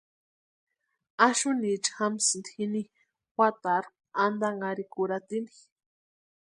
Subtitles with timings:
[1.27, 2.81] Axunicha jamsïnti jini
[3.35, 3.91] juatarhu
[4.23, 5.51] antanharhikurhatini.